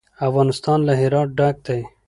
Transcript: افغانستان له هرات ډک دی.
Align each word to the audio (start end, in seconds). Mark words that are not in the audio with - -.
افغانستان 0.27 0.79
له 0.87 0.93
هرات 1.01 1.29
ډک 1.37 1.55
دی. 1.67 1.81